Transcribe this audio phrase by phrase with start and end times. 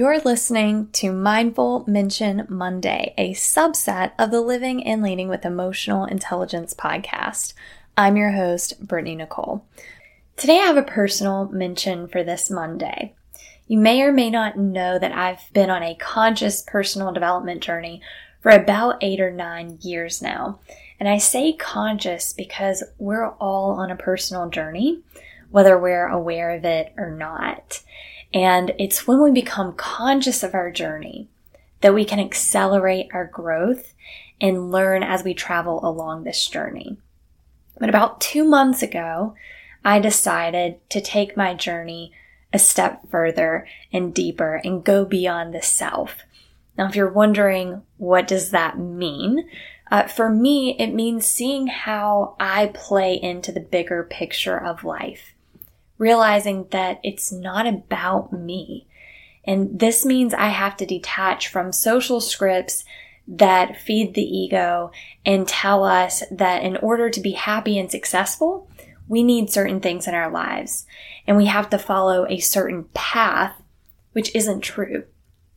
[0.00, 6.06] You're listening to Mindful Mention Monday, a subset of the Living and Leading with Emotional
[6.06, 7.52] Intelligence podcast.
[7.98, 9.62] I'm your host, Brittany Nicole.
[10.38, 13.12] Today I have a personal mention for this Monday.
[13.66, 18.00] You may or may not know that I've been on a conscious personal development journey
[18.40, 20.60] for about eight or nine years now.
[20.98, 25.02] And I say conscious because we're all on a personal journey,
[25.50, 27.82] whether we're aware of it or not.
[28.32, 31.28] And it's when we become conscious of our journey
[31.80, 33.94] that we can accelerate our growth
[34.40, 36.98] and learn as we travel along this journey.
[37.78, 39.34] But about two months ago,
[39.84, 42.12] I decided to take my journey
[42.52, 46.18] a step further and deeper and go beyond the self.
[46.76, 49.48] Now, if you're wondering, what does that mean?
[49.90, 55.34] Uh, for me, it means seeing how I play into the bigger picture of life
[56.00, 58.88] realizing that it's not about me.
[59.44, 62.84] And this means I have to detach from social scripts
[63.28, 64.90] that feed the ego
[65.26, 68.68] and tell us that in order to be happy and successful,
[69.08, 70.86] we need certain things in our lives
[71.26, 73.60] and we have to follow a certain path,
[74.12, 75.04] which isn't true.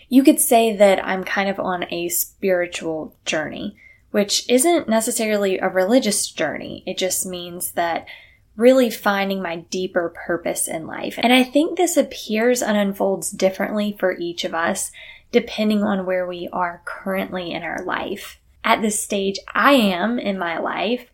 [0.10, 3.78] You could say that I'm kind of on a spiritual journey,
[4.12, 6.84] which isn't necessarily a religious journey.
[6.86, 8.08] It just means that
[8.56, 11.16] really finding my deeper purpose in life.
[11.18, 14.92] And I think this appears and unfolds differently for each of us
[15.32, 18.40] depending on where we are currently in our life.
[18.64, 21.10] At the stage I am in my life,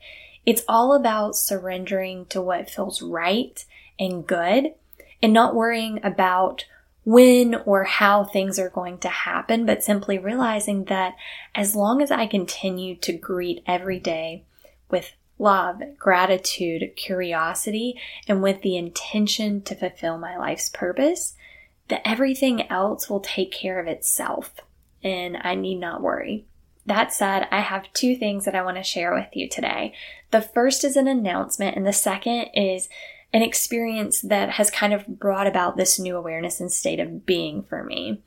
[0.45, 3.63] it's all about surrendering to what feels right
[3.97, 4.73] and good
[5.21, 6.65] and not worrying about
[7.05, 11.15] when or how things are going to happen, but simply realizing that
[11.55, 14.43] as long as I continue to greet every day
[14.91, 21.33] with love, gratitude, curiosity, and with the intention to fulfill my life's purpose,
[21.87, 24.53] that everything else will take care of itself
[25.03, 26.45] and I need not worry.
[26.85, 29.93] That said, I have two things that I want to share with you today.
[30.31, 32.89] The first is an announcement, and the second is
[33.31, 37.63] an experience that has kind of brought about this new awareness and state of being
[37.63, 38.21] for me.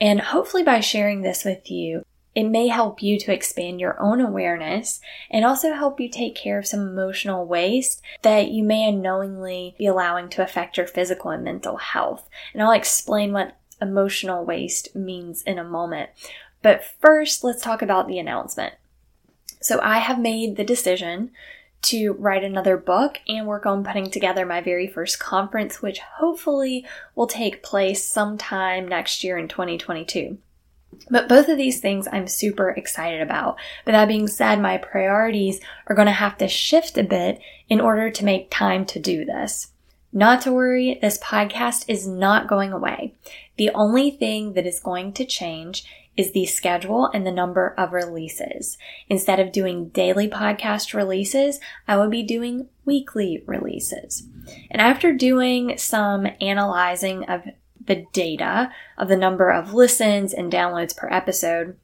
[0.00, 2.04] And hopefully, by sharing this with you,
[2.36, 6.58] it may help you to expand your own awareness and also help you take care
[6.58, 11.42] of some emotional waste that you may unknowingly be allowing to affect your physical and
[11.42, 12.28] mental health.
[12.52, 16.10] And I'll explain what emotional waste means in a moment.
[16.60, 18.74] But first, let's talk about the announcement.
[19.62, 21.30] So I have made the decision
[21.82, 26.84] to write another book and work on putting together my very first conference, which hopefully
[27.14, 30.36] will take place sometime next year in 2022.
[31.10, 33.58] But both of these things I'm super excited about.
[33.84, 37.80] But that being said, my priorities are going to have to shift a bit in
[37.80, 39.68] order to make time to do this.
[40.12, 43.14] Not to worry, this podcast is not going away.
[43.58, 45.84] The only thing that is going to change
[46.16, 48.78] is the schedule and the number of releases.
[49.08, 54.26] Instead of doing daily podcast releases, I will be doing weekly releases.
[54.70, 57.42] And after doing some analyzing of
[57.86, 61.76] the data of the number of listens and downloads per episode,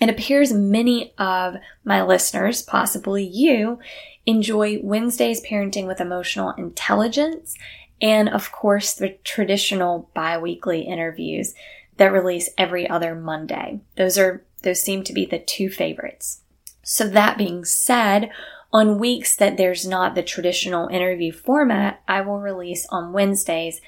[0.00, 3.78] it appears many of my listeners, possibly you,
[4.26, 7.54] enjoy Wednesday's parenting with emotional intelligence
[8.00, 11.54] and of course the traditional bi-weekly interviews
[11.96, 13.80] that release every other Monday.
[13.96, 16.42] Those are those seem to be the two favorites.
[16.82, 18.30] So that being said,
[18.72, 23.80] on weeks that there's not the traditional interview format, I will release on Wednesdays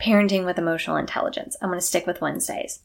[0.00, 1.56] parenting with emotional intelligence.
[1.60, 2.80] I'm going to stick with Wednesdays.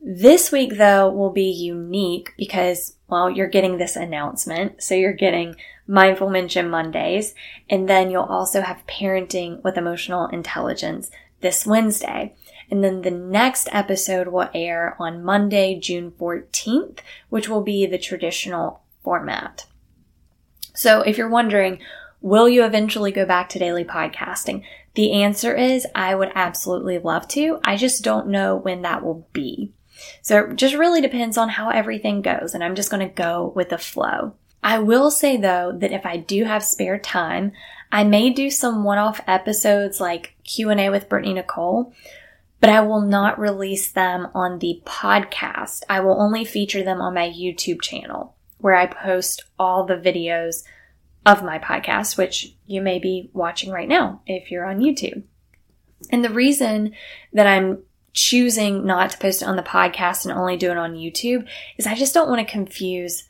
[0.00, 4.82] This week, though, will be unique because, well, you're getting this announcement.
[4.82, 7.34] So you're getting Mindful Mention Mondays,
[7.70, 11.10] and then you'll also have Parenting with Emotional Intelligence
[11.40, 12.34] this Wednesday.
[12.70, 16.98] And then the next episode will air on Monday, June 14th,
[17.28, 19.66] which will be the traditional format.
[20.74, 21.78] So if you're wondering,
[22.20, 24.64] will you eventually go back to daily podcasting?
[24.94, 27.60] The answer is I would absolutely love to.
[27.64, 29.72] I just don't know when that will be.
[30.22, 33.52] So it just really depends on how everything goes and I'm just going to go
[33.54, 34.34] with the flow.
[34.62, 37.52] I will say though that if I do have spare time,
[37.92, 41.92] I may do some one-off episodes like Q&A with Brittany Nicole,
[42.60, 45.82] but I will not release them on the podcast.
[45.88, 50.64] I will only feature them on my YouTube channel where I post all the videos
[51.26, 55.22] of my podcast, which you may be watching right now if you're on YouTube.
[56.10, 56.94] And the reason
[57.32, 57.82] that I'm
[58.12, 61.86] choosing not to post it on the podcast and only do it on YouTube is
[61.86, 63.24] I just don't want to confuse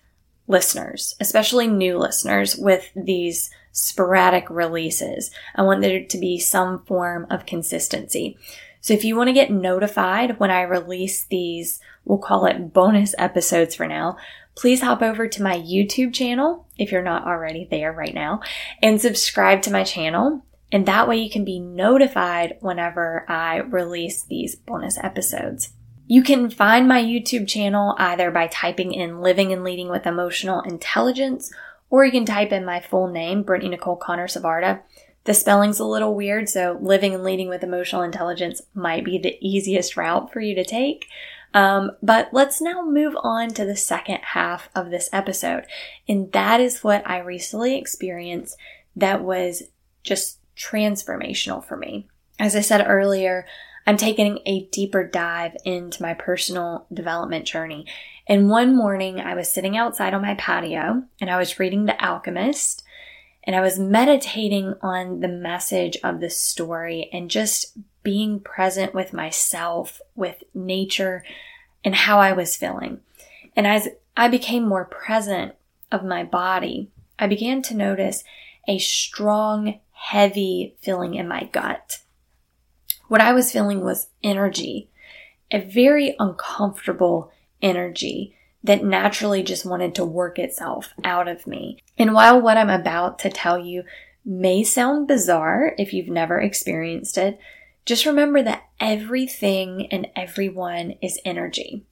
[0.47, 5.31] listeners, especially new listeners with these sporadic releases.
[5.55, 8.37] I want there to be some form of consistency.
[8.81, 13.15] So if you want to get notified when I release these, we'll call it bonus
[13.17, 14.19] episodes for now,
[14.55, 18.41] please hop over to my YouTube channel if you're not already there right now
[18.83, 20.45] and subscribe to my channel.
[20.73, 25.71] And that way you can be notified whenever I release these bonus episodes.
[26.07, 30.61] You can find my YouTube channel either by typing in Living and Leading with Emotional
[30.63, 31.53] Intelligence,
[31.91, 34.83] or you can type in my full name, Brittany Nicole Connor Savarda.
[35.25, 39.39] The spelling's a little weird, so living and leading with emotional intelligence might be the
[39.41, 41.07] easiest route for you to take.
[41.55, 45.65] Um, but let's now move on to the second half of this episode.
[46.09, 48.59] And that is what I recently experienced
[48.97, 49.63] that was
[50.03, 52.09] just transformational for me.
[52.41, 53.47] As I said earlier,
[53.87, 57.87] I'm taking a deeper dive into my personal development journey.
[58.27, 62.05] And one morning I was sitting outside on my patio and I was reading The
[62.05, 62.83] Alchemist
[63.45, 69.13] and I was meditating on the message of the story and just being present with
[69.13, 71.25] myself, with nature,
[71.85, 73.01] and how I was feeling.
[73.57, 75.55] And as I became more present
[75.91, 78.23] of my body, I began to notice
[78.69, 82.01] a strong, heavy feeling in my gut.
[83.09, 84.89] What I was feeling was energy,
[85.51, 91.79] a very uncomfortable energy that naturally just wanted to work itself out of me.
[91.99, 93.85] And while what I'm about to tell you
[94.25, 97.39] may sound bizarre if you've never experienced it,
[97.85, 101.85] just remember that everything and everyone is energy.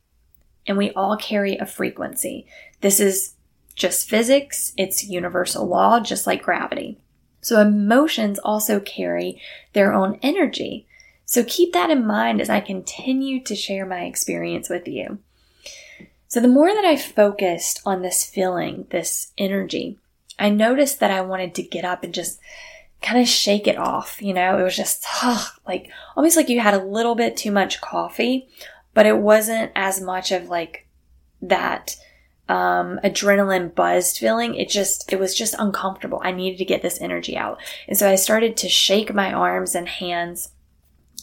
[0.66, 2.46] And we all carry a frequency.
[2.80, 3.34] This is
[3.74, 4.72] just physics.
[4.76, 6.98] It's universal law, just like gravity.
[7.40, 9.40] So emotions also carry
[9.72, 10.86] their own energy.
[11.24, 15.18] So keep that in mind as I continue to share my experience with you.
[16.28, 19.98] So the more that I focused on this feeling, this energy,
[20.38, 22.38] I noticed that I wanted to get up and just
[23.02, 24.20] kind of shake it off.
[24.22, 25.06] You know, it was just
[25.66, 28.48] like almost like you had a little bit too much coffee,
[28.94, 30.86] but it wasn't as much of like
[31.42, 31.96] that
[32.48, 34.54] um, adrenaline buzzed feeling.
[34.54, 36.20] It just, it was just uncomfortable.
[36.22, 37.58] I needed to get this energy out.
[37.88, 40.50] And so I started to shake my arms and hands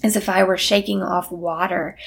[0.03, 1.97] as if I were shaking off water.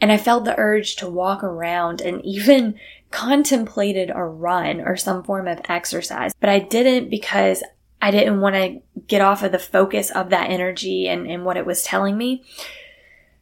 [0.00, 2.78] And I felt the urge to walk around and even
[3.10, 6.32] contemplated a run or some form of exercise.
[6.40, 7.62] But I didn't because
[8.00, 11.56] I didn't want to get off of the focus of that energy and, and what
[11.56, 12.44] it was telling me.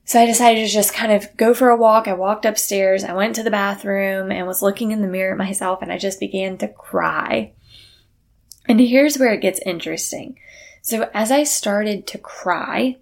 [0.05, 2.09] So I decided to just kind of go for a walk.
[2.09, 3.05] I walked upstairs.
[3.05, 5.99] I went to the bathroom and was looking in the mirror at myself and I
[5.99, 7.53] just began to cry.
[8.69, 10.39] And here's where it gets interesting.
[10.83, 12.97] So as I started to cry,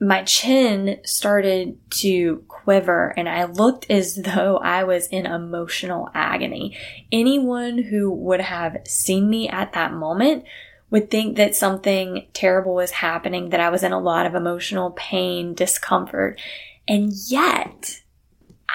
[0.00, 6.76] my chin started to quiver and I looked as though I was in emotional agony.
[7.10, 10.44] Anyone who would have seen me at that moment
[10.90, 14.92] would think that something terrible was happening, that I was in a lot of emotional
[14.92, 16.40] pain, discomfort.
[16.86, 18.00] And yet,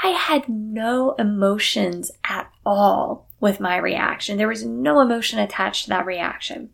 [0.03, 4.37] I had no emotions at all with my reaction.
[4.37, 6.69] There was no emotion attached to that reaction.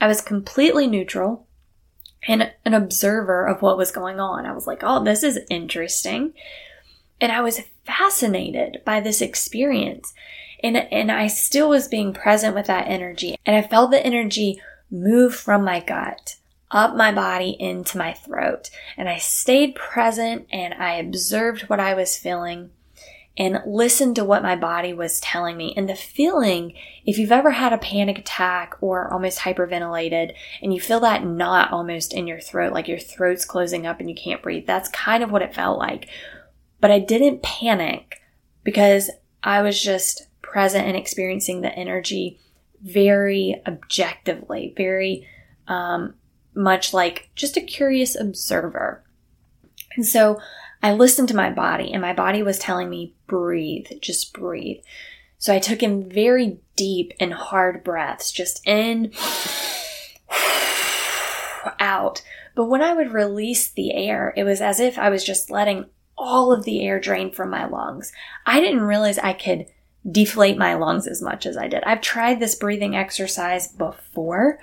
[0.00, 1.46] I was completely neutral
[2.28, 4.46] and an observer of what was going on.
[4.46, 6.32] I was like, oh, this is interesting.
[7.20, 10.12] And I was fascinated by this experience.
[10.62, 13.36] And, and I still was being present with that energy.
[13.46, 16.36] And I felt the energy move from my gut
[16.70, 18.70] up my body into my throat.
[18.96, 22.70] And I stayed present and I observed what I was feeling
[23.38, 25.74] and listened to what my body was telling me.
[25.76, 26.72] And the feeling,
[27.04, 31.70] if you've ever had a panic attack or almost hyperventilated and you feel that knot
[31.70, 35.22] almost in your throat, like your throat's closing up and you can't breathe, that's kind
[35.22, 36.08] of what it felt like.
[36.80, 38.22] But I didn't panic
[38.64, 39.10] because
[39.42, 42.40] I was just present and experiencing the energy
[42.82, 45.26] very objectively, very
[45.68, 46.14] um,
[46.54, 49.04] much like just a curious observer.
[49.96, 50.40] And so
[50.82, 54.82] I listened to my body and my body was telling me, breathe, just breathe.
[55.38, 59.12] So I took in very deep and hard breaths, just in,
[61.78, 62.22] out.
[62.54, 65.86] But when I would release the air, it was as if I was just letting
[66.16, 68.12] all of the air drain from my lungs.
[68.46, 69.66] I didn't realize I could
[70.10, 71.82] deflate my lungs as much as I did.
[71.84, 74.58] I've tried this breathing exercise before,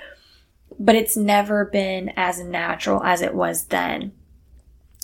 [0.79, 4.13] but it's never been as natural as it was then.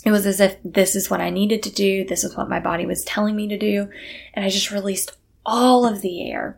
[0.05, 2.05] It was as if this is what I needed to do.
[2.05, 3.89] This is what my body was telling me to do.
[4.33, 6.57] And I just released all of the air.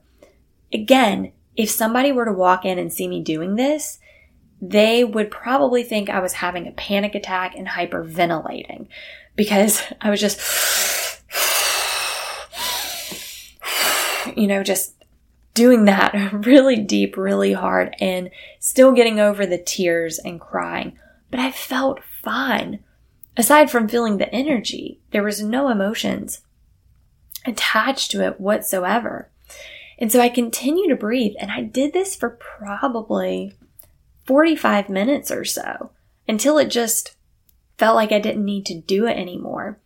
[0.72, 3.98] Again, if somebody were to walk in and see me doing this,
[4.62, 8.88] they would probably think I was having a panic attack and hyperventilating
[9.36, 10.40] because I was just,
[14.38, 14.96] you know, just
[15.54, 16.14] doing that
[16.46, 20.98] really deep, really hard and still getting over the tears and crying.
[21.30, 22.84] But I felt fine.
[23.38, 26.42] aside from feeling the energy, there was no emotions
[27.46, 29.30] attached to it whatsoever.
[29.98, 33.54] And so I continued to breathe and I did this for probably
[34.26, 35.92] 45 minutes or so
[36.28, 37.16] until it just
[37.78, 39.80] felt like I didn't need to do it anymore.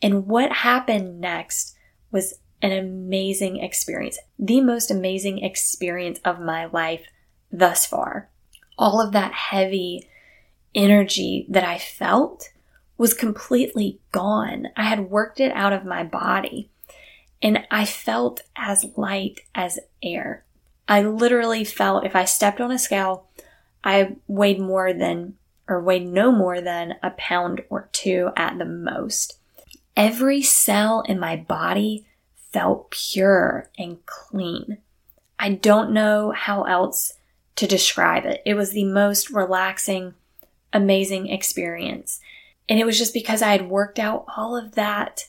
[0.00, 1.76] And what happened next
[2.10, 7.06] was an amazing experience, the most amazing experience of my life
[7.52, 8.28] thus far.
[8.76, 10.08] All of that heavy
[10.74, 12.50] energy that I felt
[12.96, 14.68] was completely gone.
[14.76, 16.70] I had worked it out of my body
[17.40, 20.44] and I felt as light as air.
[20.88, 23.26] I literally felt if I stepped on a scale,
[23.84, 25.34] I weighed more than,
[25.68, 29.38] or weighed no more than a pound or two at the most.
[29.96, 32.06] Every cell in my body
[32.52, 34.78] felt pure and clean.
[35.38, 37.14] I don't know how else
[37.56, 38.42] to describe it.
[38.44, 40.14] It was the most relaxing,
[40.72, 42.20] amazing experience.
[42.68, 45.28] And it was just because I had worked out all of that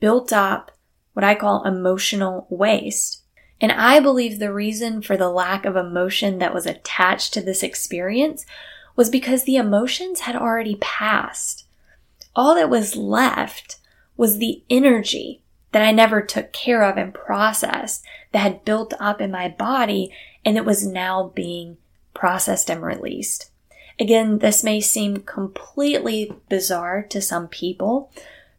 [0.00, 0.70] built up,
[1.12, 3.22] what I call emotional waste.
[3.60, 7.62] And I believe the reason for the lack of emotion that was attached to this
[7.62, 8.44] experience
[8.96, 11.66] was because the emotions had already passed.
[12.34, 13.78] All that was left
[14.16, 15.43] was the energy
[15.74, 20.12] that I never took care of and processed that had built up in my body
[20.44, 21.78] and it was now being
[22.14, 23.50] processed and released.
[23.98, 28.12] Again, this may seem completely bizarre to some people,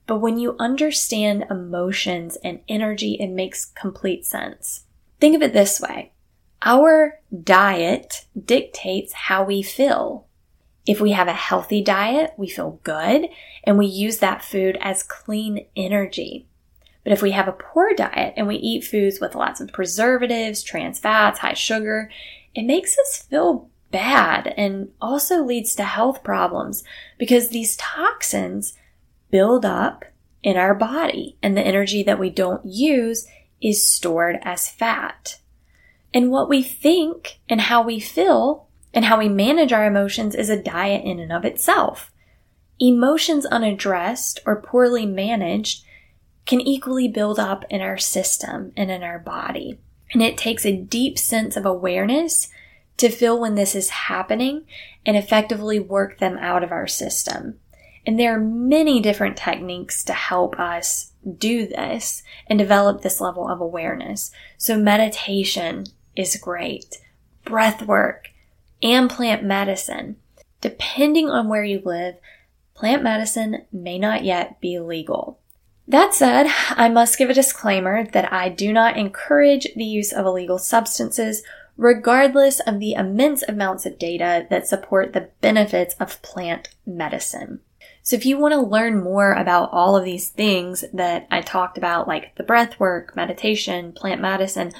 [0.05, 4.84] but when you understand emotions and energy, it makes complete sense.
[5.22, 6.12] Think of it this way.
[6.63, 10.27] Our diet dictates how we feel.
[10.86, 13.29] If we have a healthy diet, we feel good
[13.63, 16.48] and we use that food as clean energy.
[17.05, 20.63] But if we have a poor diet and we eat foods with lots of preservatives,
[20.63, 22.09] trans fats, high sugar,
[22.53, 26.83] it makes us feel bad and also leads to health problems
[27.19, 28.74] because these toxins
[29.29, 30.03] build up
[30.41, 33.27] in our body and the energy that we don't use
[33.62, 35.38] is stored as fat.
[36.12, 40.50] And what we think and how we feel and how we manage our emotions is
[40.50, 42.12] a diet in and of itself.
[42.79, 45.84] Emotions unaddressed or poorly managed
[46.45, 49.79] can equally build up in our system and in our body.
[50.13, 52.49] And it takes a deep sense of awareness
[52.97, 54.65] to feel when this is happening
[55.05, 57.59] and effectively work them out of our system.
[58.05, 63.49] And there are many different techniques to help us do this and develop this level
[63.49, 64.31] of awareness.
[64.57, 65.85] So meditation
[66.15, 66.99] is great,
[67.43, 68.29] breath work,
[68.83, 70.17] and plant medicine.
[70.61, 72.15] Depending on where you live,
[72.75, 75.39] plant medicine may not yet be legal.
[75.87, 80.25] That said, I must give a disclaimer that I do not encourage the use of
[80.25, 81.43] illegal substances,
[81.77, 87.59] regardless of the immense amounts of data that support the benefits of plant medicine.
[88.01, 91.77] So if you want to learn more about all of these things that I talked
[91.77, 94.71] about, like the breath work, meditation, plant medicine,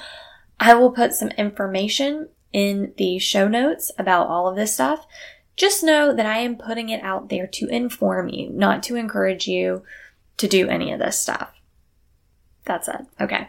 [0.58, 5.06] I will put some information in the show notes about all of this stuff.
[5.56, 9.46] Just know that I am putting it out there to inform you, not to encourage
[9.46, 9.82] you
[10.38, 11.52] to do any of this stuff.
[12.64, 13.06] That's it.
[13.20, 13.48] Okay.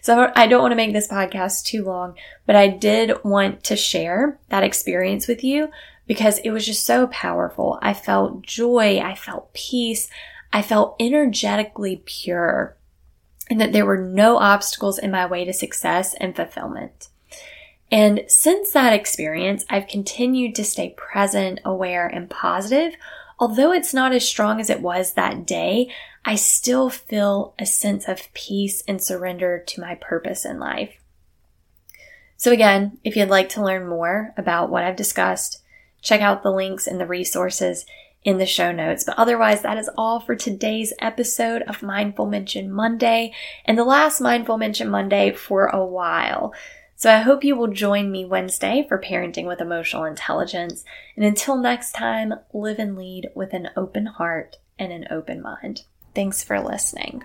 [0.00, 3.76] So I don't want to make this podcast too long, but I did want to
[3.76, 5.68] share that experience with you
[6.06, 7.78] because it was just so powerful.
[7.80, 8.98] I felt joy.
[8.98, 10.08] I felt peace.
[10.52, 12.76] I felt energetically pure
[13.48, 17.08] and that there were no obstacles in my way to success and fulfillment.
[17.90, 22.94] And since that experience, I've continued to stay present, aware, and positive
[23.42, 25.92] although it's not as strong as it was that day,
[26.24, 31.00] I still feel a sense of peace and surrender to my purpose in life.
[32.36, 35.60] So again, if you'd like to learn more about what I've discussed,
[36.00, 37.84] check out the links and the resources
[38.22, 39.02] in the show notes.
[39.02, 43.32] But otherwise, that is all for today's episode of Mindful Mention Monday
[43.64, 46.54] and the last Mindful Mention Monday for a while.
[47.02, 50.84] So I hope you will join me Wednesday for Parenting with Emotional Intelligence.
[51.16, 55.82] And until next time, live and lead with an open heart and an open mind.
[56.14, 57.24] Thanks for listening.